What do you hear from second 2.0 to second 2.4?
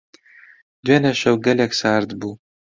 بوو.